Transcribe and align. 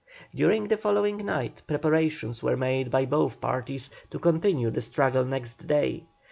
During 0.33 0.67
the 0.67 0.77
following 0.77 1.17
night 1.17 1.61
preparations 1.67 2.41
were 2.41 2.57
made 2.57 2.89
by 2.89 3.05
both 3.05 3.39
parties 3.39 3.91
to 4.09 4.17
continue 4.17 4.71
the 4.71 4.81
struggle 4.81 5.25
next 5.25 5.67
day. 5.67 6.05